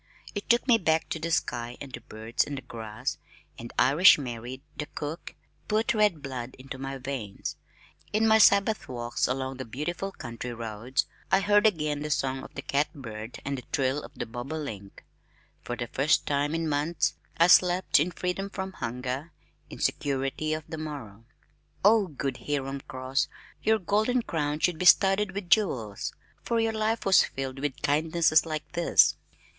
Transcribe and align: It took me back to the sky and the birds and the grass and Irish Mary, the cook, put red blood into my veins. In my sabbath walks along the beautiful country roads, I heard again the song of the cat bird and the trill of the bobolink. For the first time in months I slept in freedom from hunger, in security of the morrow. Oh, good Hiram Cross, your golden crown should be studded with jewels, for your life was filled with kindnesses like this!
It 0.33 0.49
took 0.49 0.67
me 0.67 0.79
back 0.79 1.09
to 1.09 1.19
the 1.19 1.29
sky 1.29 1.77
and 1.79 1.93
the 1.93 2.01
birds 2.01 2.43
and 2.43 2.57
the 2.57 2.63
grass 2.63 3.19
and 3.59 3.71
Irish 3.77 4.17
Mary, 4.17 4.63
the 4.75 4.87
cook, 4.87 5.35
put 5.67 5.93
red 5.93 6.23
blood 6.23 6.55
into 6.57 6.79
my 6.79 6.97
veins. 6.97 7.55
In 8.11 8.27
my 8.27 8.39
sabbath 8.39 8.87
walks 8.89 9.27
along 9.27 9.57
the 9.57 9.63
beautiful 9.63 10.11
country 10.11 10.53
roads, 10.55 11.05
I 11.31 11.39
heard 11.41 11.67
again 11.67 11.99
the 11.99 12.09
song 12.09 12.41
of 12.43 12.55
the 12.55 12.63
cat 12.63 12.91
bird 12.95 13.39
and 13.45 13.59
the 13.59 13.63
trill 13.71 14.01
of 14.01 14.15
the 14.15 14.25
bobolink. 14.25 15.05
For 15.61 15.75
the 15.75 15.85
first 15.85 16.25
time 16.25 16.55
in 16.55 16.67
months 16.67 17.13
I 17.37 17.45
slept 17.45 17.99
in 17.99 18.09
freedom 18.09 18.49
from 18.49 18.71
hunger, 18.73 19.31
in 19.69 19.77
security 19.77 20.51
of 20.55 20.63
the 20.67 20.79
morrow. 20.79 21.25
Oh, 21.85 22.07
good 22.07 22.37
Hiram 22.47 22.81
Cross, 22.87 23.27
your 23.61 23.77
golden 23.77 24.23
crown 24.23 24.61
should 24.61 24.79
be 24.79 24.85
studded 24.85 25.33
with 25.33 25.51
jewels, 25.51 26.11
for 26.41 26.59
your 26.59 26.73
life 26.73 27.05
was 27.05 27.23
filled 27.23 27.59
with 27.59 27.83
kindnesses 27.83 28.47
like 28.47 28.71
this! 28.71 29.15